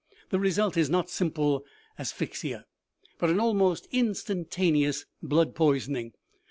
The 0.31 0.39
result 0.39 0.77
is 0.77 0.89
not 0.89 1.11
simple 1.11 1.63
asphyxia, 1.99 2.65
but 3.19 3.29
an 3.29 3.39
almost 3.39 3.87
instantaneous 3.91 5.05
blood 5.21 5.53
poisoning. 5.53 6.13